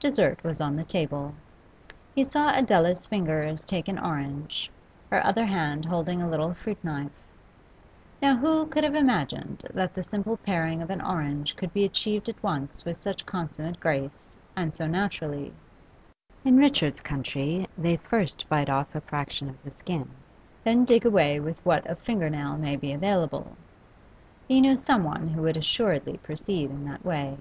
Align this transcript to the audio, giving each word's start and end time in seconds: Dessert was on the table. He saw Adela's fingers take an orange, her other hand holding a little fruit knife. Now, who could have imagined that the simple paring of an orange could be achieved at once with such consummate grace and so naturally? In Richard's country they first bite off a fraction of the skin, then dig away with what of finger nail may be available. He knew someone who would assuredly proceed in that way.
Dessert 0.00 0.42
was 0.42 0.58
on 0.58 0.74
the 0.74 0.84
table. 0.84 1.34
He 2.14 2.24
saw 2.24 2.56
Adela's 2.58 3.04
fingers 3.04 3.62
take 3.62 3.88
an 3.88 3.98
orange, 3.98 4.70
her 5.10 5.22
other 5.22 5.44
hand 5.44 5.84
holding 5.84 6.22
a 6.22 6.30
little 6.30 6.54
fruit 6.54 6.82
knife. 6.82 7.12
Now, 8.22 8.36
who 8.38 8.64
could 8.68 8.84
have 8.84 8.94
imagined 8.94 9.66
that 9.74 9.92
the 9.92 10.02
simple 10.02 10.38
paring 10.38 10.80
of 10.80 10.88
an 10.88 11.02
orange 11.02 11.56
could 11.56 11.74
be 11.74 11.84
achieved 11.84 12.30
at 12.30 12.42
once 12.42 12.86
with 12.86 13.02
such 13.02 13.26
consummate 13.26 13.78
grace 13.78 14.22
and 14.56 14.74
so 14.74 14.86
naturally? 14.86 15.52
In 16.42 16.56
Richard's 16.56 17.02
country 17.02 17.68
they 17.76 17.98
first 17.98 18.48
bite 18.48 18.70
off 18.70 18.94
a 18.94 19.02
fraction 19.02 19.50
of 19.50 19.62
the 19.62 19.70
skin, 19.72 20.08
then 20.64 20.86
dig 20.86 21.04
away 21.04 21.38
with 21.38 21.62
what 21.66 21.86
of 21.86 21.98
finger 21.98 22.30
nail 22.30 22.56
may 22.56 22.76
be 22.76 22.94
available. 22.94 23.58
He 24.48 24.62
knew 24.62 24.78
someone 24.78 25.28
who 25.28 25.42
would 25.42 25.58
assuredly 25.58 26.16
proceed 26.16 26.70
in 26.70 26.86
that 26.86 27.04
way. 27.04 27.36